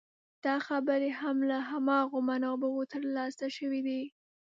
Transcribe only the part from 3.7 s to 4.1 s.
دي.